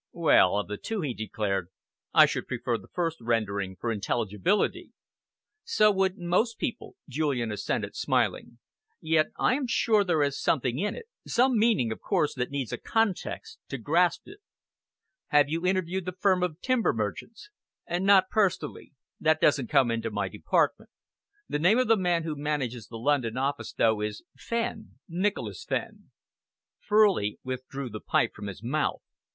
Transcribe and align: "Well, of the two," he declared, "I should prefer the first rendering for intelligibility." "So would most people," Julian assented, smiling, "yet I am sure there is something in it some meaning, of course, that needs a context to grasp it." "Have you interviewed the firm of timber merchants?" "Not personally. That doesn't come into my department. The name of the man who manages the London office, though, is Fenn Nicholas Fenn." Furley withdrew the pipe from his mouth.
"Well, 0.13 0.57
of 0.57 0.67
the 0.67 0.77
two," 0.77 1.01
he 1.01 1.13
declared, 1.13 1.69
"I 2.11 2.25
should 2.25 2.47
prefer 2.47 2.79
the 2.79 2.87
first 2.87 3.19
rendering 3.21 3.75
for 3.75 3.91
intelligibility." 3.91 4.93
"So 5.63 5.91
would 5.91 6.17
most 6.17 6.57
people," 6.57 6.95
Julian 7.07 7.51
assented, 7.51 7.95
smiling, 7.95 8.57
"yet 8.99 9.27
I 9.37 9.53
am 9.53 9.67
sure 9.67 10.03
there 10.03 10.23
is 10.23 10.41
something 10.41 10.79
in 10.79 10.95
it 10.95 11.05
some 11.27 11.55
meaning, 11.55 11.91
of 11.91 12.01
course, 12.01 12.33
that 12.33 12.49
needs 12.49 12.73
a 12.73 12.79
context 12.79 13.59
to 13.67 13.77
grasp 13.77 14.23
it." 14.25 14.39
"Have 15.27 15.49
you 15.49 15.67
interviewed 15.67 16.05
the 16.05 16.13
firm 16.19 16.41
of 16.41 16.59
timber 16.61 16.93
merchants?" 16.93 17.51
"Not 17.87 18.27
personally. 18.31 18.93
That 19.19 19.39
doesn't 19.39 19.69
come 19.69 19.91
into 19.91 20.09
my 20.09 20.29
department. 20.29 20.89
The 21.47 21.59
name 21.59 21.77
of 21.77 21.87
the 21.87 21.95
man 21.95 22.23
who 22.23 22.35
manages 22.35 22.87
the 22.87 22.97
London 22.97 23.37
office, 23.37 23.71
though, 23.71 24.01
is 24.01 24.23
Fenn 24.35 24.95
Nicholas 25.07 25.63
Fenn." 25.63 26.09
Furley 26.79 27.37
withdrew 27.43 27.91
the 27.91 28.01
pipe 28.01 28.33
from 28.33 28.47
his 28.47 28.63
mouth. 28.63 29.03